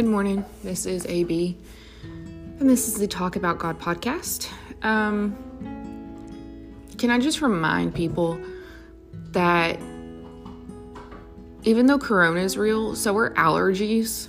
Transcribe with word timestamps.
Good 0.00 0.08
morning. 0.08 0.46
This 0.62 0.86
is 0.86 1.04
AB, 1.04 1.58
and 2.58 2.70
this 2.70 2.88
is 2.88 2.94
the 2.94 3.06
Talk 3.06 3.36
About 3.36 3.58
God 3.58 3.78
podcast. 3.78 4.50
Um, 4.80 5.36
can 6.96 7.10
I 7.10 7.18
just 7.18 7.42
remind 7.42 7.94
people 7.94 8.40
that 9.32 9.78
even 11.64 11.84
though 11.84 11.98
Corona 11.98 12.40
is 12.40 12.56
real, 12.56 12.96
so 12.96 13.14
are 13.18 13.34
allergies. 13.34 14.28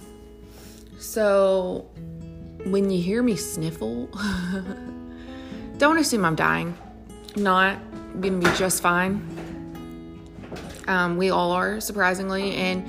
So 0.99 1.89
when 2.65 2.89
you 2.89 3.01
hear 3.01 3.23
me 3.23 3.37
sniffle, 3.37 4.07
don't 5.77 5.97
assume 5.99 6.25
I'm 6.25 6.35
dying. 6.35 6.77
I'm 7.37 7.43
not. 7.43 7.77
I'm 7.77 8.19
gonna 8.19 8.39
be 8.39 8.57
just 8.57 8.81
fine. 8.81 9.25
Um, 10.89 11.15
we 11.15 11.29
all 11.29 11.53
are, 11.53 11.79
surprisingly, 11.79 12.55
and 12.55 12.85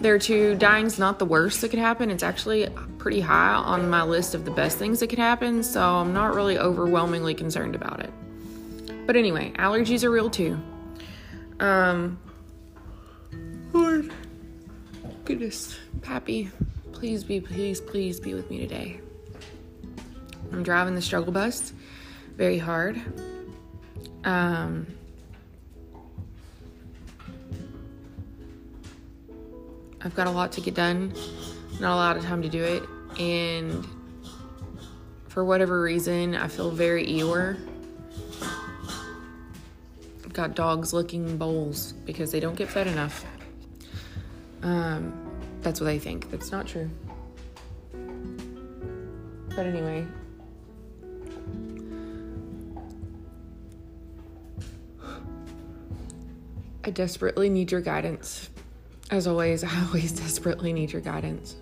there 0.00 0.18
too, 0.18 0.54
dying's 0.56 0.98
not 0.98 1.18
the 1.18 1.24
worst 1.24 1.60
that 1.60 1.70
could 1.70 1.78
happen. 1.78 2.10
It's 2.10 2.22
actually 2.22 2.68
pretty 2.98 3.20
high 3.20 3.54
on 3.54 3.88
my 3.90 4.02
list 4.02 4.34
of 4.34 4.44
the 4.44 4.50
best 4.50 4.78
things 4.78 5.00
that 5.00 5.08
could 5.08 5.18
happen, 5.18 5.62
so 5.62 5.80
I'm 5.80 6.12
not 6.12 6.34
really 6.34 6.58
overwhelmingly 6.58 7.34
concerned 7.34 7.74
about 7.74 8.00
it. 8.00 8.12
But 9.06 9.16
anyway, 9.16 9.52
allergies 9.56 10.04
are 10.04 10.10
real 10.10 10.30
too. 10.30 10.58
Um, 11.60 12.18
Lord, 13.72 14.12
goodness, 15.24 15.78
Pappy, 16.02 16.50
please 16.92 17.24
be, 17.24 17.40
please, 17.40 17.80
please 17.80 18.20
be 18.20 18.34
with 18.34 18.50
me 18.50 18.58
today. 18.58 19.00
I'm 20.52 20.62
driving 20.62 20.94
the 20.94 21.02
struggle 21.02 21.32
bus 21.32 21.72
very 22.38 22.56
hard. 22.56 23.02
Um, 24.24 24.86
I've 30.02 30.14
got 30.14 30.26
a 30.26 30.30
lot 30.30 30.52
to 30.52 30.60
get 30.60 30.74
done, 30.74 31.12
not 31.80 31.94
a 31.94 31.96
lot 31.96 32.16
of 32.16 32.24
time 32.24 32.42
to 32.42 32.48
do 32.48 32.62
it, 32.62 32.82
and 33.18 33.86
for 35.28 35.44
whatever 35.44 35.82
reason, 35.82 36.34
I 36.34 36.48
feel 36.48 36.70
very 36.70 37.06
Eeyore. 37.06 37.58
Got 40.32 40.54
dogs 40.54 40.92
licking 40.92 41.36
bowls 41.36 41.92
because 42.04 42.30
they 42.30 42.38
don't 42.38 42.54
get 42.54 42.68
fed 42.68 42.86
enough. 42.86 43.24
Um, 44.62 45.12
that's 45.62 45.80
what 45.80 45.90
I 45.90 45.98
think. 45.98 46.30
That's 46.30 46.52
not 46.52 46.66
true. 46.66 46.88
But 49.50 49.66
anyway. 49.66 50.06
I 56.84 56.90
desperately 56.90 57.48
need 57.48 57.72
your 57.72 57.80
guidance. 57.80 58.48
As 59.10 59.26
always, 59.26 59.64
I 59.64 59.84
always 59.86 60.12
desperately 60.20 60.72
need 60.72 60.92
your 60.92 61.00
guidance. 61.00 61.56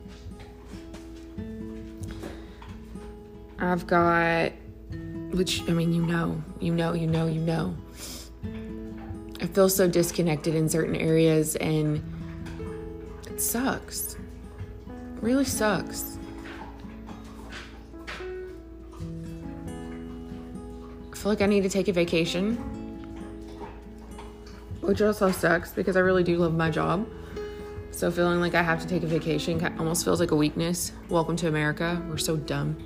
I've 3.58 3.86
got, 3.86 4.52
which, 5.30 5.62
I 5.68 5.72
mean, 5.72 5.92
you 5.92 6.04
know, 6.04 6.42
you 6.60 6.74
know, 6.74 6.92
you 6.92 7.06
know, 7.06 7.26
you 7.26 7.40
know. 7.40 7.76
I 9.40 9.46
feel 9.46 9.68
so 9.68 9.86
disconnected 9.86 10.54
in 10.54 10.68
certain 10.68 10.96
areas 10.96 11.56
and 11.56 12.02
it 13.30 13.40
sucks. 13.40 14.14
It 14.14 15.22
really 15.22 15.44
sucks. 15.44 16.18
I 21.12 21.16
feel 21.16 21.32
like 21.32 21.40
I 21.42 21.46
need 21.46 21.62
to 21.62 21.68
take 21.68 21.88
a 21.88 21.92
vacation, 21.92 22.56
which 24.80 25.00
also 25.00 25.30
sucks 25.30 25.70
because 25.72 25.96
I 25.96 26.00
really 26.00 26.24
do 26.24 26.38
love 26.38 26.54
my 26.54 26.70
job. 26.70 27.06
So 27.96 28.10
feeling 28.10 28.40
like 28.40 28.54
I 28.54 28.60
have 28.60 28.82
to 28.82 28.86
take 28.86 29.04
a 29.04 29.06
vacation 29.06 29.58
almost 29.78 30.04
feels 30.04 30.20
like 30.20 30.30
a 30.30 30.36
weakness. 30.36 30.92
Welcome 31.08 31.34
to 31.36 31.48
America. 31.48 31.98
We're 32.10 32.18
so 32.18 32.36
dumb. 32.36 32.76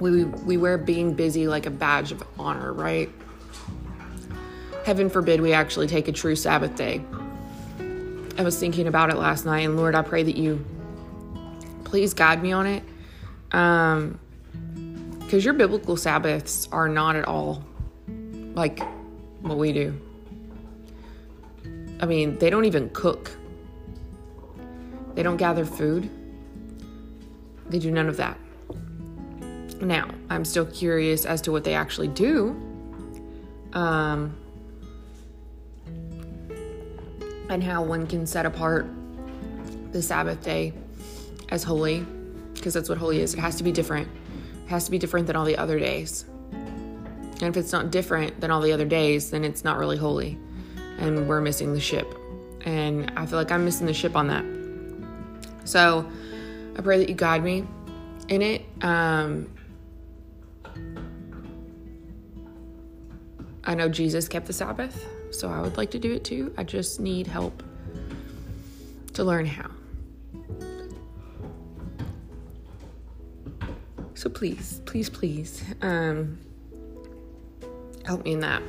We, 0.00 0.24
we 0.24 0.56
wear 0.56 0.76
being 0.76 1.14
busy 1.14 1.46
like 1.46 1.66
a 1.66 1.70
badge 1.70 2.10
of 2.10 2.20
honor, 2.36 2.72
right? 2.72 3.08
Heaven 4.84 5.08
forbid 5.08 5.40
we 5.40 5.52
actually 5.52 5.86
take 5.86 6.08
a 6.08 6.12
true 6.12 6.34
Sabbath 6.34 6.74
day. 6.74 7.00
I 8.38 8.42
was 8.42 8.58
thinking 8.58 8.88
about 8.88 9.10
it 9.10 9.16
last 9.16 9.44
night, 9.44 9.60
and 9.60 9.76
Lord, 9.76 9.94
I 9.94 10.02
pray 10.02 10.24
that 10.24 10.36
you 10.36 10.64
please 11.84 12.12
guide 12.12 12.42
me 12.42 12.50
on 12.50 12.66
it. 12.66 12.82
Um, 13.52 14.18
because 15.20 15.44
your 15.44 15.54
biblical 15.54 15.96
Sabbaths 15.96 16.68
are 16.72 16.88
not 16.88 17.14
at 17.14 17.28
all 17.28 17.62
like 18.56 18.82
what 19.42 19.58
we 19.58 19.72
do. 19.72 19.96
I 22.02 22.06
mean, 22.06 22.36
they 22.38 22.50
don't 22.50 22.64
even 22.64 22.90
cook, 22.90 23.30
they 25.14 25.22
don't 25.22 25.36
gather 25.36 25.64
food, 25.64 26.10
they 27.68 27.78
do 27.78 27.90
none 27.90 28.08
of 28.08 28.16
that. 28.16 28.38
Now, 29.80 30.08
I'm 30.28 30.44
still 30.44 30.66
curious 30.66 31.24
as 31.24 31.40
to 31.42 31.52
what 31.52 31.64
they 31.64 31.74
actually 31.74 32.08
do. 32.08 32.50
Um, 33.72 34.36
and 37.48 37.62
how 37.62 37.82
one 37.82 38.06
can 38.06 38.26
set 38.26 38.46
apart 38.46 38.86
the 39.92 40.02
Sabbath 40.02 40.42
day 40.42 40.72
as 41.50 41.62
holy, 41.62 42.00
because 42.54 42.74
that's 42.74 42.88
what 42.88 42.98
holy 42.98 43.20
is. 43.20 43.34
It 43.34 43.40
has 43.40 43.56
to 43.56 43.64
be 43.64 43.72
different. 43.72 44.08
It 44.64 44.70
has 44.70 44.84
to 44.86 44.90
be 44.90 44.98
different 44.98 45.26
than 45.26 45.36
all 45.36 45.44
the 45.44 45.56
other 45.56 45.78
days. 45.78 46.24
And 46.52 47.42
if 47.42 47.56
it's 47.56 47.72
not 47.72 47.90
different 47.90 48.40
than 48.40 48.50
all 48.50 48.60
the 48.60 48.72
other 48.72 48.84
days, 48.84 49.30
then 49.30 49.44
it's 49.44 49.64
not 49.64 49.78
really 49.78 49.96
holy. 49.96 50.38
And 50.98 51.28
we're 51.28 51.40
missing 51.40 51.72
the 51.72 51.80
ship. 51.80 52.14
And 52.64 53.12
I 53.16 53.26
feel 53.26 53.38
like 53.38 53.50
I'm 53.50 53.64
missing 53.64 53.86
the 53.86 53.94
ship 53.94 54.16
on 54.16 54.28
that. 54.28 54.44
So 55.64 56.08
I 56.76 56.80
pray 56.80 56.98
that 56.98 57.08
you 57.08 57.14
guide 57.14 57.42
me 57.42 57.66
in 58.28 58.42
it. 58.42 58.62
Um, 58.82 59.48
I 63.64 63.74
know 63.74 63.88
Jesus 63.88 64.26
kept 64.28 64.46
the 64.46 64.52
Sabbath, 64.52 65.06
so 65.30 65.48
I 65.48 65.60
would 65.60 65.76
like 65.76 65.90
to 65.92 65.98
do 65.98 66.12
it 66.12 66.24
too. 66.24 66.52
I 66.56 66.64
just 66.64 66.98
need 66.98 67.26
help 67.26 67.62
to 69.14 69.24
learn 69.24 69.46
how. 69.46 69.70
So 74.14 74.30
please, 74.30 74.80
please, 74.86 75.10
please, 75.10 75.64
um, 75.80 76.38
help 78.04 78.24
me 78.24 78.32
in 78.32 78.40
that. 78.40 78.62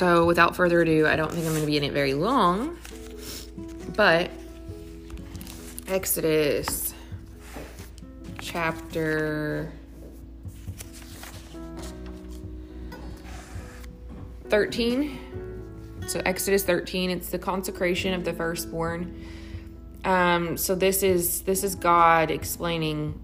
So 0.00 0.24
without 0.24 0.56
further 0.56 0.80
ado, 0.80 1.06
I 1.06 1.14
don't 1.14 1.30
think 1.30 1.44
I'm 1.44 1.52
going 1.52 1.60
to 1.60 1.66
be 1.66 1.76
in 1.76 1.84
it 1.84 1.92
very 1.92 2.14
long, 2.14 2.78
but 3.94 4.30
Exodus 5.88 6.94
chapter 8.38 9.70
13. 14.48 15.18
So 16.06 16.22
Exodus 16.24 16.64
13, 16.64 17.10
it's 17.10 17.28
the 17.28 17.38
consecration 17.38 18.14
of 18.14 18.24
the 18.24 18.32
firstborn. 18.32 19.22
Um, 20.06 20.56
so 20.56 20.74
this 20.74 21.02
is 21.02 21.42
this 21.42 21.62
is 21.62 21.74
God 21.74 22.30
explaining 22.30 23.22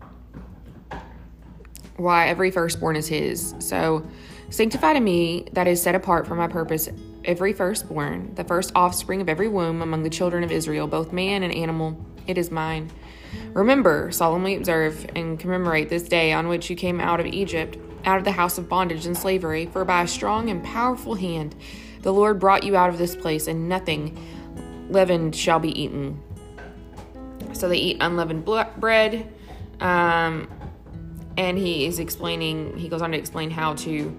why 1.97 2.29
every 2.29 2.51
firstborn 2.51 2.97
is 2.97 3.09
his. 3.09 3.55
So 3.61 4.07
sanctify 4.51 4.93
to 4.95 5.01
me 5.01 5.47
that 5.53 5.67
is 5.67 5.83
set 5.83 5.95
apart 5.95 6.27
for 6.27 6.35
my 6.35 6.49
purpose 6.49 6.89
every 7.25 7.53
firstborn, 7.53 8.35
the 8.35 8.45
first 8.45 8.73
offspring 8.75 9.21
of 9.21 9.29
every 9.29 9.49
womb 9.49 9.83
among 9.83 10.03
the 10.03 10.11
children 10.11 10.45
of 10.45 10.53
Israel, 10.53 10.87
both 10.87 11.13
man 11.13 11.43
and 11.43 11.53
animal, 11.53 11.99
it 12.27 12.39
is 12.39 12.51
mine. 12.51 12.91
Remember, 13.53 14.11
solemnly 14.13 14.57
observe, 14.57 15.07
and 15.17 15.39
commemorate 15.39 15.89
this 15.89 16.05
day 16.05 16.33
on 16.33 16.49
which 16.49 16.71
you 16.71 16.77
came 16.77 17.01
out 17.01 17.21
of 17.21 17.27
Egypt, 17.27 17.77
out 18.05 18.19
of 18.19 18.25
the 18.25 18.33
house 18.33 18.59
of 18.59 18.69
bondage 18.69 19.07
and 19.07 19.17
slavery, 19.17 19.67
for 19.67 19.85
by 19.85 20.03
a 20.03 20.09
strong 20.09 20.49
and 20.49 20.63
powerful 20.63 21.15
hand 21.15 21.55
the 22.03 22.13
Lord 22.13 22.39
brought 22.39 22.63
you 22.63 22.77
out 22.77 22.89
of 22.89 22.99
this 22.99 23.17
place, 23.17 23.49
and 23.49 23.69
nothing 23.69 24.17
leavened 24.89 25.35
shall 25.35 25.59
be 25.59 25.71
eaten. 25.81 26.23
So 27.53 27.69
they 27.69 27.79
eat 27.79 27.97
unleavened 28.01 28.45
bread. 28.45 29.33
Um, 29.81 30.49
and 31.37 31.59
he 31.59 31.85
is 31.87 31.99
explaining, 31.99 32.77
he 32.77 32.89
goes 32.89 33.03
on 33.03 33.11
to 33.13 33.19
explain 33.19 33.51
how 33.51 33.75
to, 33.75 34.17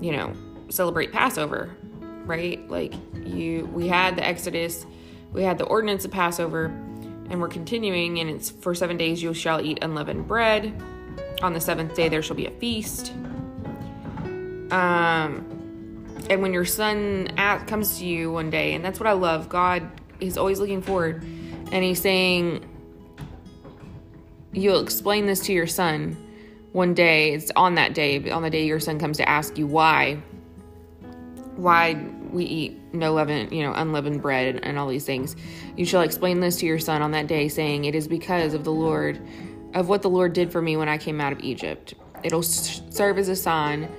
you 0.00 0.12
know, 0.12 0.32
celebrate 0.68 1.12
Passover, 1.12 1.74
right? 2.24 2.68
Like, 2.68 2.94
you, 3.24 3.66
we 3.72 3.88
had 3.88 4.16
the 4.16 4.26
Exodus, 4.26 4.86
we 5.32 5.42
had 5.42 5.58
the 5.58 5.64
ordinance 5.64 6.04
of 6.04 6.10
Passover, 6.10 6.66
and 7.30 7.40
we're 7.40 7.48
continuing, 7.48 8.18
and 8.20 8.30
it's 8.30 8.50
for 8.50 8.74
seven 8.74 8.96
days 8.96 9.22
you 9.22 9.34
shall 9.34 9.60
eat 9.60 9.78
unleavened 9.82 10.26
bread. 10.26 10.72
On 11.42 11.52
the 11.52 11.60
seventh 11.60 11.94
day 11.94 12.08
there 12.08 12.22
shall 12.22 12.36
be 12.36 12.46
a 12.46 12.50
feast. 12.52 13.12
Um, 14.70 15.44
and 16.30 16.42
when 16.42 16.52
your 16.52 16.64
son 16.64 17.28
comes 17.66 17.98
to 17.98 18.06
you 18.06 18.32
one 18.32 18.50
day, 18.50 18.74
and 18.74 18.84
that's 18.84 18.98
what 18.98 19.06
I 19.06 19.12
love, 19.12 19.48
God 19.48 19.88
is 20.20 20.36
always 20.36 20.58
looking 20.58 20.82
forward, 20.82 21.22
and 21.22 21.84
He's 21.84 22.00
saying, 22.00 22.64
You'll 24.52 24.80
explain 24.80 25.26
this 25.26 25.40
to 25.40 25.52
your 25.52 25.66
son 25.66 26.16
one 26.72 26.94
day. 26.94 27.32
It's 27.34 27.50
on 27.56 27.74
that 27.76 27.94
day, 27.94 28.30
on 28.30 28.42
the 28.42 28.50
day 28.50 28.66
your 28.66 28.80
son 28.80 28.98
comes 28.98 29.16
to 29.18 29.28
ask 29.28 29.58
you 29.58 29.66
why. 29.66 30.22
why 31.56 31.94
we 32.30 32.44
eat 32.44 32.78
no 32.92 33.14
leaven, 33.14 33.52
you 33.52 33.62
know, 33.62 33.72
unleavened 33.72 34.22
bread 34.22 34.60
and 34.62 34.78
all 34.78 34.88
these 34.88 35.04
things. 35.04 35.34
You 35.76 35.84
shall 35.84 36.02
explain 36.02 36.40
this 36.40 36.56
to 36.58 36.66
your 36.66 36.78
son 36.78 37.02
on 37.02 37.12
that 37.12 37.26
day, 37.26 37.48
saying, 37.48 37.84
It 37.84 37.94
is 37.94 38.06
because 38.06 38.54
of 38.54 38.64
the 38.64 38.72
Lord, 38.72 39.20
of 39.74 39.88
what 39.88 40.02
the 40.02 40.10
Lord 40.10 40.32
did 40.32 40.52
for 40.52 40.62
me 40.62 40.76
when 40.76 40.88
I 40.88 40.98
came 40.98 41.20
out 41.20 41.32
of 41.32 41.40
Egypt. 41.40 41.94
It'll 42.22 42.42
serve 42.42 43.18
as 43.18 43.28
a 43.28 43.36
sign 43.36 43.90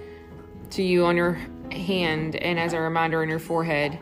to 0.72 0.84
you 0.84 1.06
on 1.06 1.18
your 1.18 1.40
hand 1.72 2.36
and 2.36 2.60
as 2.60 2.74
a 2.74 2.80
reminder 2.80 3.22
on 3.22 3.30
your 3.30 3.40
forehead, 3.40 4.00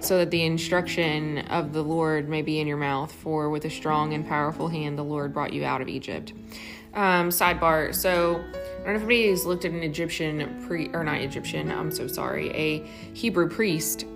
so 0.00 0.18
that 0.18 0.30
the 0.30 0.44
instruction 0.44 1.38
of 1.48 1.72
the 1.72 1.82
Lord 1.82 2.28
may 2.28 2.42
be 2.42 2.58
in 2.58 2.66
your 2.66 2.78
mouth. 2.78 3.12
For 3.12 3.50
with 3.50 3.64
a 3.64 3.70
strong 3.70 4.14
and 4.14 4.26
powerful 4.26 4.68
hand 4.68 4.96
the 4.96 5.04
Lord 5.04 5.34
brought 5.34 5.52
you 5.52 5.64
out 5.64 5.82
of 5.82 5.88
Egypt. 5.88 6.32
Um, 6.94 7.28
sidebar. 7.28 7.94
So 7.94 8.44
I 8.80 8.84
don't 8.84 8.86
know 8.86 8.92
if 8.94 9.02
anybody's 9.02 9.44
looked 9.44 9.64
at 9.64 9.72
an 9.72 9.82
Egyptian 9.82 10.64
pre 10.66 10.88
or 10.92 11.04
not 11.04 11.20
Egyptian. 11.20 11.70
I'm 11.70 11.90
so 11.90 12.06
sorry, 12.06 12.50
a 12.50 12.84
Hebrew 13.14 13.48
priest. 13.48 14.06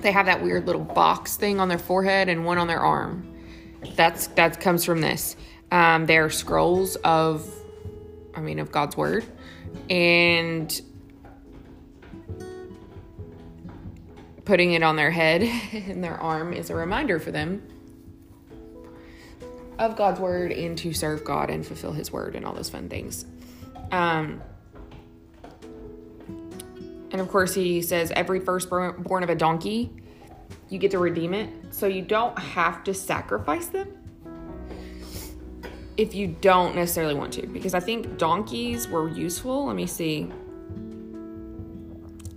They 0.00 0.12
have 0.12 0.26
that 0.26 0.42
weird 0.42 0.66
little 0.66 0.82
box 0.82 1.36
thing 1.36 1.60
on 1.60 1.68
their 1.68 1.78
forehead 1.78 2.28
and 2.28 2.44
one 2.44 2.58
on 2.58 2.66
their 2.66 2.80
arm. 2.80 3.32
That's 3.94 4.26
that 4.28 4.60
comes 4.60 4.84
from 4.84 5.00
this. 5.00 5.36
Um, 5.70 6.06
they're 6.06 6.28
scrolls 6.28 6.96
of, 6.96 7.48
I 8.34 8.40
mean, 8.40 8.58
of 8.58 8.70
God's 8.70 8.96
word, 8.96 9.24
and 9.88 10.80
putting 14.44 14.72
it 14.72 14.82
on 14.82 14.96
their 14.96 15.10
head 15.10 15.42
and 15.72 16.02
their 16.02 16.20
arm 16.20 16.52
is 16.52 16.70
a 16.70 16.74
reminder 16.74 17.18
for 17.18 17.30
them 17.30 17.62
of 19.78 19.96
God's 19.96 20.20
word 20.20 20.52
and 20.52 20.76
to 20.78 20.92
serve 20.92 21.24
God 21.24 21.50
and 21.50 21.66
fulfill 21.66 21.92
his 21.92 22.12
word 22.12 22.36
and 22.36 22.44
all 22.44 22.52
those 22.52 22.70
fun 22.70 22.88
things. 22.88 23.24
Um, 23.90 24.42
and 27.10 27.20
of 27.20 27.28
course, 27.28 27.54
he 27.54 27.82
says 27.82 28.10
every 28.14 28.40
firstborn 28.40 29.22
of 29.22 29.30
a 29.30 29.34
donkey, 29.34 29.90
you 30.68 30.78
get 30.78 30.90
to 30.92 30.98
redeem 30.98 31.34
it. 31.34 31.50
So 31.70 31.86
you 31.86 32.02
don't 32.02 32.38
have 32.38 32.84
to 32.84 32.94
sacrifice 32.94 33.66
them 33.66 33.88
if 35.96 36.14
you 36.14 36.28
don't 36.40 36.74
necessarily 36.74 37.14
want 37.14 37.34
to. 37.34 37.46
Because 37.46 37.74
I 37.74 37.80
think 37.80 38.16
donkeys 38.16 38.88
were 38.88 39.08
useful. 39.08 39.66
Let 39.66 39.76
me 39.76 39.86
see. 39.86 40.32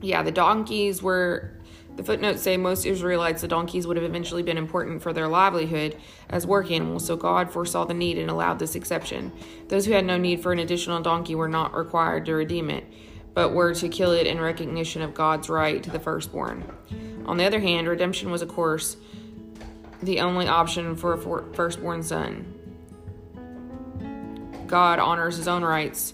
Yeah, 0.01 0.21
the 0.23 0.31
donkeys 0.31 1.01
were 1.01 1.54
the 1.95 2.03
footnotes 2.03 2.41
say 2.41 2.57
most 2.57 2.85
Israelites, 2.85 3.41
the 3.41 3.47
donkeys 3.47 3.87
would 3.87 3.95
have 3.95 4.05
eventually 4.05 4.43
been 4.43 4.57
important 4.57 5.01
for 5.01 5.13
their 5.13 5.29
livelihood 5.29 5.97
as 6.29 6.45
work 6.45 6.69
animals, 6.69 7.05
so 7.05 7.15
God 7.15 7.51
foresaw 7.51 7.85
the 7.85 7.93
need 7.93 8.17
and 8.17 8.29
allowed 8.29 8.59
this 8.59 8.75
exception. 8.75 9.31
Those 9.69 9.85
who 9.85 9.93
had 9.93 10.05
no 10.05 10.17
need 10.17 10.41
for 10.41 10.51
an 10.51 10.59
additional 10.59 11.01
donkey 11.01 11.35
were 11.35 11.47
not 11.47 11.73
required 11.73 12.25
to 12.25 12.33
redeem 12.33 12.69
it, 12.69 12.85
but 13.33 13.53
were 13.53 13.73
to 13.75 13.87
kill 13.87 14.11
it 14.11 14.27
in 14.27 14.41
recognition 14.41 15.01
of 15.01 15.13
God's 15.13 15.49
right 15.49 15.81
to 15.83 15.89
the 15.89 15.99
firstborn. 15.99 16.65
On 17.25 17.37
the 17.37 17.45
other 17.45 17.59
hand, 17.59 17.87
redemption 17.87 18.29
was, 18.29 18.41
of 18.41 18.49
course, 18.49 18.97
the 20.03 20.19
only 20.19 20.47
option 20.47 20.95
for 20.95 21.13
a 21.13 21.53
firstborn 21.53 22.03
son. 22.03 22.51
God 24.67 24.99
honors 24.99 25.37
his 25.37 25.47
own 25.47 25.63
rights 25.63 26.13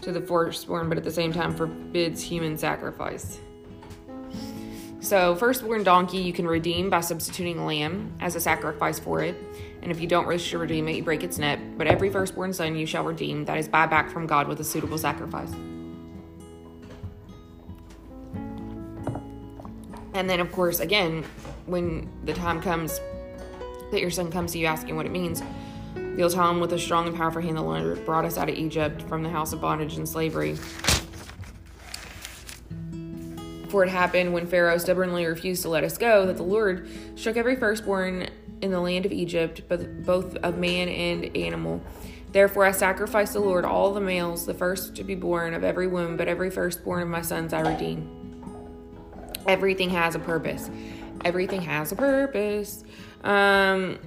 to 0.00 0.10
the 0.10 0.20
firstborn, 0.20 0.88
but 0.88 0.98
at 0.98 1.04
the 1.04 1.10
same 1.10 1.32
time 1.32 1.54
forbids 1.54 2.22
human 2.22 2.58
sacrifice. 2.58 3.38
So, 5.02 5.34
firstborn 5.34 5.82
donkey 5.82 6.18
you 6.18 6.32
can 6.34 6.46
redeem 6.46 6.90
by 6.90 7.00
substituting 7.00 7.58
a 7.58 7.64
lamb 7.64 8.12
as 8.20 8.36
a 8.36 8.40
sacrifice 8.40 8.98
for 8.98 9.22
it. 9.22 9.34
And 9.80 9.90
if 9.90 9.98
you 9.98 10.06
don't 10.06 10.26
wish 10.26 10.50
to 10.50 10.58
redeem 10.58 10.88
it, 10.88 10.96
you 10.96 11.02
break 11.02 11.24
its 11.24 11.38
neck. 11.38 11.58
But 11.78 11.86
every 11.86 12.10
firstborn 12.10 12.52
son 12.52 12.76
you 12.76 12.84
shall 12.84 13.04
redeem, 13.04 13.46
that 13.46 13.56
is 13.56 13.66
buy 13.66 13.86
back 13.86 14.10
from 14.10 14.26
God 14.26 14.46
with 14.46 14.60
a 14.60 14.64
suitable 14.64 14.98
sacrifice. 14.98 15.50
And 20.12 20.28
then, 20.28 20.38
of 20.38 20.52
course, 20.52 20.80
again, 20.80 21.24
when 21.64 22.10
the 22.24 22.34
time 22.34 22.60
comes 22.60 23.00
that 23.92 24.02
your 24.02 24.10
son 24.10 24.30
comes 24.30 24.52
to 24.52 24.58
you 24.58 24.66
asking 24.66 24.96
what 24.96 25.06
it 25.06 25.12
means, 25.12 25.42
you'll 25.96 26.28
tell 26.28 26.50
him 26.50 26.60
with 26.60 26.74
a 26.74 26.78
strong 26.78 27.08
and 27.08 27.16
powerful 27.16 27.40
hand 27.40 27.56
the 27.56 27.62
Lord 27.62 28.04
brought 28.04 28.26
us 28.26 28.36
out 28.36 28.50
of 28.50 28.54
Egypt 28.54 29.00
from 29.02 29.22
the 29.22 29.30
house 29.30 29.54
of 29.54 29.62
bondage 29.62 29.96
and 29.96 30.06
slavery. 30.06 30.58
For 33.70 33.84
it 33.84 33.88
happened 33.88 34.32
when 34.32 34.48
Pharaoh 34.48 34.78
stubbornly 34.78 35.24
refused 35.26 35.62
to 35.62 35.68
let 35.68 35.84
us 35.84 35.96
go 35.96 36.26
that 36.26 36.36
the 36.36 36.42
Lord 36.42 36.88
struck 37.14 37.36
every 37.36 37.54
firstborn 37.54 38.28
in 38.60 38.72
the 38.72 38.80
land 38.80 39.06
of 39.06 39.12
Egypt, 39.12 39.62
both 40.04 40.34
of 40.36 40.58
man 40.58 40.88
and 40.88 41.36
animal. 41.36 41.80
Therefore 42.32 42.64
I 42.64 42.72
sacrifice 42.72 43.32
the 43.32 43.40
Lord 43.40 43.64
all 43.64 43.94
the 43.94 44.00
males, 44.00 44.44
the 44.44 44.54
first 44.54 44.96
to 44.96 45.04
be 45.04 45.14
born 45.14 45.54
of 45.54 45.62
every 45.62 45.86
womb, 45.86 46.16
but 46.16 46.26
every 46.26 46.50
firstborn 46.50 47.02
of 47.02 47.08
my 47.08 47.22
sons 47.22 47.52
I 47.52 47.60
redeem. 47.60 48.16
Everything 49.46 49.90
has 49.90 50.16
a 50.16 50.18
purpose. 50.18 50.68
Everything 51.24 51.60
has 51.62 51.92
a 51.92 51.96
purpose. 51.96 52.82
Um, 53.22 53.98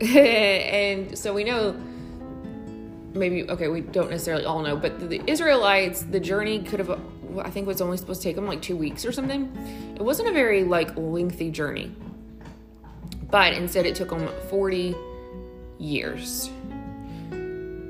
and 0.00 1.16
so 1.16 1.34
we 1.34 1.44
know 1.44 1.76
maybe 3.14 3.48
okay 3.48 3.68
we 3.68 3.80
don't 3.80 4.10
necessarily 4.10 4.44
all 4.44 4.60
know 4.60 4.76
but 4.76 5.08
the 5.08 5.22
israelites 5.26 6.02
the 6.02 6.20
journey 6.20 6.62
could 6.62 6.78
have 6.78 7.00
I 7.40 7.50
think 7.50 7.66
was 7.66 7.80
only 7.80 7.96
supposed 7.96 8.22
to 8.22 8.28
take 8.28 8.36
them 8.36 8.46
like 8.46 8.62
two 8.62 8.76
weeks 8.76 9.04
or 9.04 9.12
something. 9.12 9.50
It 9.96 10.02
wasn't 10.02 10.28
a 10.28 10.32
very 10.32 10.64
like 10.64 10.96
lengthy 10.96 11.50
journey, 11.50 11.94
but 13.30 13.52
instead 13.52 13.86
it 13.86 13.94
took 13.94 14.10
them 14.10 14.28
40 14.48 14.94
years. 15.78 16.50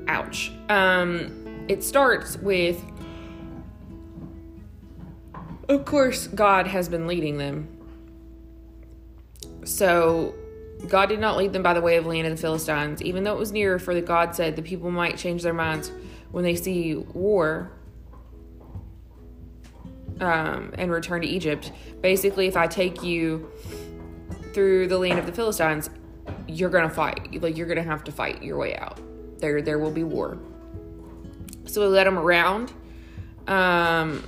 Ouch. 0.07 0.51
Um, 0.69 1.65
it 1.67 1.83
starts 1.83 2.37
with, 2.37 2.81
of 5.69 5.85
course, 5.85 6.27
God 6.27 6.67
has 6.67 6.87
been 6.89 7.07
leading 7.07 7.37
them. 7.37 7.67
So 9.65 10.33
God 10.87 11.07
did 11.09 11.19
not 11.19 11.37
lead 11.37 11.53
them 11.53 11.63
by 11.63 11.73
the 11.73 11.81
way 11.81 11.97
of 11.97 12.05
land 12.05 12.27
of 12.27 12.31
the 12.31 12.41
Philistines, 12.41 13.01
even 13.01 13.23
though 13.23 13.33
it 13.33 13.39
was 13.39 13.51
near, 13.51 13.79
for 13.79 13.93
the 13.93 14.01
God 14.01 14.35
said 14.35 14.55
the 14.55 14.61
people 14.61 14.91
might 14.91 15.17
change 15.17 15.43
their 15.43 15.53
minds 15.53 15.91
when 16.31 16.43
they 16.43 16.55
see 16.55 16.95
war 16.95 17.71
um, 20.19 20.73
and 20.77 20.91
return 20.91 21.21
to 21.21 21.27
Egypt. 21.27 21.71
Basically, 22.01 22.47
if 22.47 22.57
I 22.57 22.67
take 22.67 23.03
you 23.03 23.51
through 24.53 24.87
the 24.87 24.97
land 24.97 25.19
of 25.19 25.25
the 25.25 25.31
Philistines, 25.31 25.89
you're 26.47 26.69
gonna 26.69 26.89
fight. 26.89 27.41
Like 27.41 27.57
you're 27.57 27.67
gonna 27.67 27.83
have 27.83 28.03
to 28.05 28.11
fight 28.11 28.43
your 28.43 28.57
way 28.57 28.75
out. 28.75 28.99
There, 29.39 29.61
there 29.61 29.79
will 29.79 29.91
be 29.91 30.03
war. 30.03 30.37
So 31.65 31.81
we 31.81 31.87
led 31.87 32.07
them 32.07 32.17
around 32.17 32.73
um, 33.47 34.23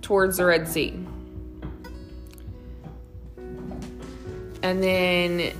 towards 0.00 0.36
the 0.36 0.46
Red 0.46 0.68
Sea, 0.68 0.98
and 4.62 4.82
then 4.82 5.52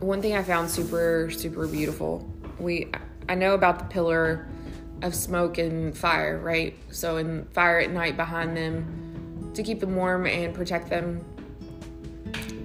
one 0.00 0.20
thing 0.22 0.36
I 0.36 0.42
found 0.42 0.70
super, 0.70 1.30
super 1.30 1.66
beautiful. 1.66 2.28
We, 2.58 2.90
I 3.28 3.34
know 3.34 3.54
about 3.54 3.78
the 3.78 3.84
pillar 3.86 4.46
of 5.02 5.14
smoke 5.14 5.58
and 5.58 5.96
fire, 5.96 6.38
right? 6.38 6.76
So, 6.90 7.16
and 7.18 7.50
fire 7.52 7.80
at 7.80 7.90
night 7.90 8.16
behind 8.16 8.56
them 8.56 9.50
to 9.54 9.62
keep 9.62 9.80
them 9.80 9.96
warm 9.96 10.26
and 10.26 10.54
protect 10.54 10.88
them. 10.88 11.24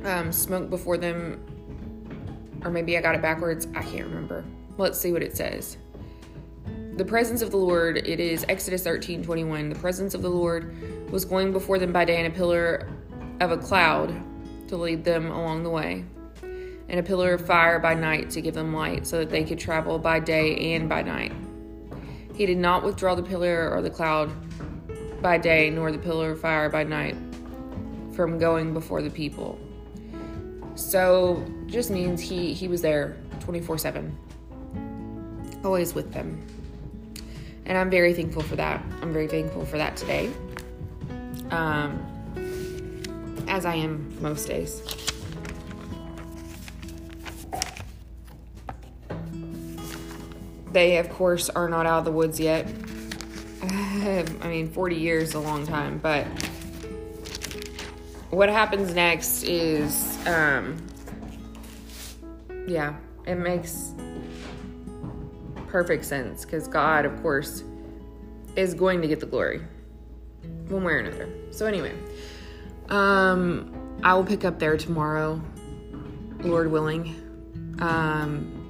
Um, 0.04 0.32
smoke 0.32 0.70
before 0.70 0.98
them, 0.98 1.40
or 2.64 2.72
maybe 2.72 2.98
I 2.98 3.02
got 3.02 3.16
it 3.16 3.22
backwards. 3.22 3.68
I 3.76 3.84
can't 3.84 4.06
remember. 4.06 4.44
Let's 4.78 5.00
see 5.00 5.12
what 5.12 5.22
it 5.22 5.38
says. 5.38 5.78
The 6.96 7.06
presence 7.06 7.42
of 7.42 7.52
the 7.52 7.58
Lord, 7.58 7.98
it 7.98 8.20
is 8.20 8.46
Exodus 8.50 8.84
13 8.84 9.24
21. 9.24 9.70
The 9.70 9.76
presence 9.76 10.14
of 10.14 10.22
the 10.22 10.30
Lord 10.30 11.12
was 11.12 11.24
going 11.26 11.52
before 11.52 11.78
them 11.78 11.94
by 11.94 12.06
day 12.06 12.20
in 12.20 12.26
a 12.26 12.34
pillar 12.34 12.90
of 13.40 13.52
a 13.52 13.58
cloud 13.58 14.14
to 14.68 14.78
lead 14.78 15.04
them 15.04 15.32
along 15.32 15.64
the 15.64 15.70
way, 15.70 16.06
and 16.42 17.00
a 17.00 17.04
pillar 17.04 17.34
of 17.34 17.46
fire 17.46 17.80
by 17.80 17.94
night 17.94 18.30
to 18.32 18.42
give 18.42 18.54
them 18.54 18.74
light 18.74 19.06
so 19.06 19.20
that 19.20 19.30
they 19.30 19.44
could 19.44 19.60
travel 19.60 20.00
by 20.00 20.20
day 20.20 20.74
and 20.74 20.90
by 20.90 21.02
night. 21.02 21.34
He 22.42 22.48
did 22.48 22.58
not 22.58 22.84
withdraw 22.84 23.14
the 23.14 23.22
pillar 23.22 23.70
or 23.70 23.84
the 23.84 23.90
cloud 23.92 24.32
by 25.22 25.38
day, 25.38 25.70
nor 25.70 25.92
the 25.92 26.00
pillar 26.00 26.32
of 26.32 26.42
fire 26.42 26.70
by 26.70 26.84
night 26.84 27.16
from 28.16 28.40
going 28.40 28.74
before 28.74 29.04
the 29.04 29.12
people. 29.12 29.60
So 30.74 31.46
just 31.68 31.92
means 31.92 32.20
he 32.20 32.52
he 32.54 32.68
was 32.68 32.82
there 32.82 33.16
24/7. 33.42 34.12
Always 35.64 35.94
with 35.94 36.14
them. 36.14 36.44
And 37.68 37.78
I'm 37.78 37.92
very 37.92 38.12
thankful 38.12 38.42
for 38.42 38.56
that. 38.56 38.84
I'm 39.04 39.14
very 39.14 39.28
thankful 39.28 39.64
for 39.64 39.78
that 39.78 39.96
today. 39.96 40.32
Um 41.52 42.04
as 43.48 43.66
I 43.68 43.76
am 43.76 44.18
most 44.20 44.48
days. 44.48 44.82
They, 50.72 50.98
of 50.98 51.10
course, 51.10 51.50
are 51.50 51.68
not 51.68 51.86
out 51.86 52.00
of 52.00 52.06
the 52.06 52.12
woods 52.12 52.40
yet. 52.40 52.68
I 53.64 54.26
mean, 54.46 54.72
40 54.72 54.96
years 54.96 55.30
is 55.30 55.36
a 55.36 55.40
long 55.40 55.68
time, 55.68 56.00
but 56.00 56.26
what 58.30 58.50
happens 58.50 58.94
next 58.94 59.44
is, 59.44 60.18
um, 60.26 60.78
yeah, 62.68 62.96
it 63.28 63.36
makes 63.36 63.94
perfect 65.68 66.06
sense 66.06 66.46
because 66.46 66.68
God, 66.68 67.06
of 67.06 67.22
course, 67.22 67.64
is 68.56 68.74
going 68.74 69.02
to 69.02 69.08
get 69.08 69.20
the 69.20 69.26
glory 69.26 69.62
one 70.70 70.84
way 70.84 70.94
or 70.94 71.00
another. 71.00 71.30
So 71.52 71.66
anyway, 71.66 71.94
um, 72.90 74.00
I 74.04 74.14
will 74.14 74.24
pick 74.24 74.46
up 74.46 74.60
there 74.60 74.78
tomorrow, 74.78 75.42
Lord 76.40 76.72
willing. 76.72 77.16
Um, 77.80 78.61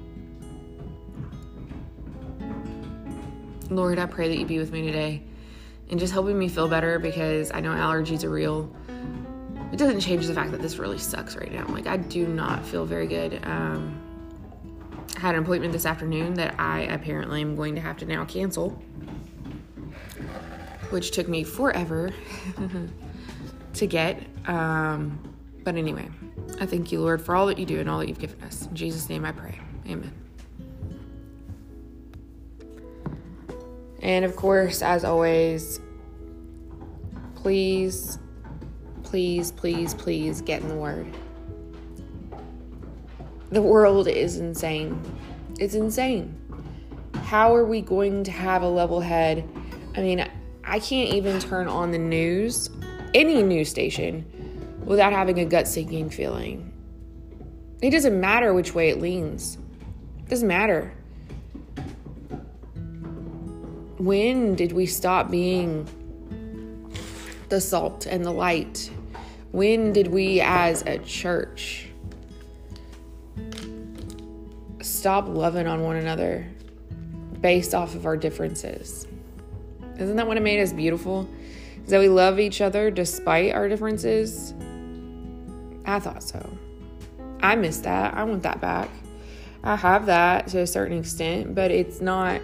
Lord, 3.76 3.98
I 3.98 4.06
pray 4.06 4.28
that 4.28 4.38
you 4.38 4.46
be 4.46 4.58
with 4.58 4.72
me 4.72 4.82
today 4.82 5.22
and 5.90 5.98
just 5.98 6.12
helping 6.12 6.38
me 6.38 6.48
feel 6.48 6.68
better 6.68 6.98
because 6.98 7.50
I 7.52 7.60
know 7.60 7.70
allergies 7.70 8.24
are 8.24 8.30
real. 8.30 8.74
It 9.72 9.78
doesn't 9.78 10.00
change 10.00 10.26
the 10.26 10.34
fact 10.34 10.52
that 10.52 10.60
this 10.60 10.76
really 10.76 10.98
sucks 10.98 11.36
right 11.36 11.52
now. 11.52 11.66
Like, 11.66 11.86
I 11.86 11.96
do 11.96 12.26
not 12.26 12.64
feel 12.64 12.84
very 12.84 13.06
good. 13.06 13.40
Um, 13.44 14.00
I 15.16 15.20
had 15.20 15.34
an 15.34 15.42
appointment 15.42 15.72
this 15.72 15.86
afternoon 15.86 16.34
that 16.34 16.58
I 16.58 16.80
apparently 16.80 17.40
am 17.40 17.56
going 17.56 17.74
to 17.74 17.80
have 17.80 17.96
to 17.98 18.06
now 18.06 18.24
cancel, 18.24 18.70
which 20.90 21.10
took 21.10 21.28
me 21.28 21.44
forever 21.44 22.10
to 23.74 23.86
get. 23.86 24.22
Um, 24.46 25.18
but 25.64 25.76
anyway, 25.76 26.08
I 26.60 26.66
thank 26.66 26.92
you, 26.92 27.00
Lord, 27.00 27.22
for 27.22 27.34
all 27.34 27.46
that 27.46 27.58
you 27.58 27.66
do 27.66 27.80
and 27.80 27.88
all 27.88 27.98
that 28.00 28.08
you've 28.08 28.18
given 28.18 28.42
us. 28.42 28.66
In 28.66 28.74
Jesus' 28.74 29.08
name 29.08 29.24
I 29.24 29.32
pray. 29.32 29.58
Amen. 29.86 30.12
And 34.02 34.24
of 34.24 34.36
course, 34.36 34.82
as 34.82 35.04
always, 35.04 35.80
please, 37.36 38.18
please, 39.04 39.52
please, 39.52 39.94
please 39.94 40.40
get 40.40 40.60
in 40.62 40.68
the 40.68 40.74
Word. 40.74 41.06
The 43.50 43.62
world 43.62 44.08
is 44.08 44.38
insane. 44.38 45.00
It's 45.58 45.74
insane. 45.74 46.38
How 47.24 47.54
are 47.54 47.64
we 47.64 47.80
going 47.80 48.24
to 48.24 48.30
have 48.30 48.62
a 48.62 48.68
level 48.68 49.00
head? 49.00 49.48
I 49.96 50.00
mean, 50.00 50.26
I 50.64 50.78
can't 50.78 51.14
even 51.14 51.38
turn 51.38 51.68
on 51.68 51.90
the 51.90 51.98
news, 51.98 52.70
any 53.14 53.42
news 53.42 53.68
station, 53.68 54.24
without 54.84 55.12
having 55.12 55.38
a 55.38 55.44
gut 55.44 55.68
sinking 55.68 56.10
feeling. 56.10 56.72
It 57.82 57.90
doesn't 57.90 58.18
matter 58.18 58.54
which 58.54 58.74
way 58.74 58.88
it 58.88 59.00
leans. 59.00 59.58
It 60.20 60.28
doesn't 60.28 60.48
matter. 60.48 60.94
When 64.02 64.56
did 64.56 64.72
we 64.72 64.86
stop 64.86 65.30
being 65.30 65.86
the 67.50 67.60
salt 67.60 68.04
and 68.06 68.24
the 68.24 68.32
light? 68.32 68.90
When 69.52 69.92
did 69.92 70.08
we 70.08 70.40
as 70.40 70.82
a 70.82 70.98
church 70.98 71.86
stop 74.80 75.28
loving 75.28 75.68
on 75.68 75.84
one 75.84 75.94
another 75.94 76.48
based 77.40 77.76
off 77.76 77.94
of 77.94 78.04
our 78.04 78.16
differences? 78.16 79.06
Isn't 80.00 80.16
that 80.16 80.26
what 80.26 80.36
it 80.36 80.42
made 80.42 80.60
us 80.60 80.72
beautiful? 80.72 81.28
Is 81.84 81.90
that 81.90 82.00
we 82.00 82.08
love 82.08 82.40
each 82.40 82.60
other 82.60 82.90
despite 82.90 83.54
our 83.54 83.68
differences? 83.68 84.52
I 85.84 86.00
thought 86.00 86.24
so. 86.24 86.58
I 87.40 87.54
miss 87.54 87.78
that. 87.82 88.14
I 88.14 88.24
want 88.24 88.42
that 88.42 88.60
back. 88.60 88.88
I 89.62 89.76
have 89.76 90.06
that 90.06 90.48
to 90.48 90.58
a 90.58 90.66
certain 90.66 90.98
extent, 90.98 91.54
but 91.54 91.70
it's 91.70 92.00
not 92.00 92.40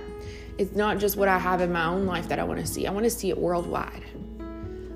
it's 0.59 0.75
not 0.75 0.99
just 0.99 1.17
what 1.17 1.29
I 1.29 1.39
have 1.39 1.61
in 1.61 1.73
my 1.73 1.87
own 1.87 2.05
life 2.05 2.29
that 2.29 2.41
I 2.41 2.45
want 2.45 2.59
to 2.61 2.67
see. 2.67 2.87
I 2.87 2.91
want 2.91 3.05
to 3.05 3.11
see 3.11 3.31
it 3.31 3.39
worldwide. 3.39 4.03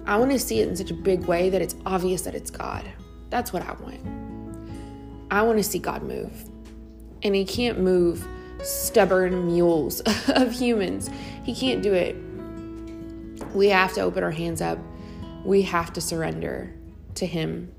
I 0.05 0.17
want 0.17 0.33
to 0.33 0.39
see 0.39 0.61
it 0.61 0.69
in 0.69 0.75
such 0.75 0.91
a 0.91 0.95
big 0.95 1.27
way 1.27 1.49
that 1.51 1.63
it's 1.63 1.77
obvious 1.87 2.23
that 2.23 2.35
it's 2.35 2.51
God. 2.51 2.85
That's 3.31 3.53
what 3.53 3.63
I 3.63 3.73
want. 3.75 4.01
I 5.31 5.43
want 5.43 5.59
to 5.59 5.65
see 5.65 5.79
God 5.79 6.03
move. 6.03 6.33
And 7.23 7.35
He 7.35 7.45
can't 7.45 7.79
move 7.79 8.27
stubborn 8.61 9.47
mules 9.47 10.01
of 10.29 10.51
humans, 10.51 11.09
He 11.45 11.55
can't 11.55 11.81
do 11.81 11.95
it. 11.95 12.17
We 13.55 13.69
have 13.69 13.93
to 13.95 14.01
open 14.01 14.25
our 14.25 14.33
hands 14.33 14.61
up, 14.61 14.79
we 15.45 15.63
have 15.63 15.93
to 15.93 16.01
surrender 16.01 16.75
to 17.15 17.27
Him. 17.27 17.73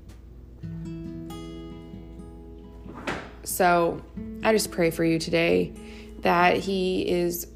So 3.42 4.02
I 4.42 4.52
just 4.52 4.70
pray 4.70 4.90
for 4.90 5.04
you 5.04 5.18
today 5.18 5.74
that 6.20 6.56
He 6.56 7.06
is 7.06 7.46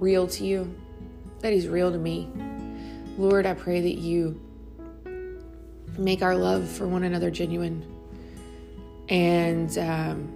real 0.00 0.26
to 0.28 0.44
you, 0.44 0.74
that 1.40 1.52
He's 1.52 1.68
real 1.68 1.90
to 1.92 1.98
me. 1.98 2.30
Lord, 3.16 3.46
I 3.46 3.54
pray 3.54 3.80
that 3.80 3.98
you 3.98 4.40
make 5.96 6.22
our 6.22 6.36
love 6.36 6.68
for 6.68 6.86
one 6.86 7.02
another 7.02 7.30
genuine 7.30 7.84
and 9.08 9.76
um, 9.78 10.32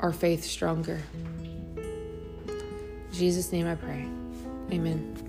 our 0.00 0.12
faith 0.12 0.44
stronger. 0.44 1.00
In 1.76 3.12
Jesus' 3.12 3.52
name 3.52 3.66
I 3.66 3.74
pray. 3.74 4.08
Amen. 4.70 5.21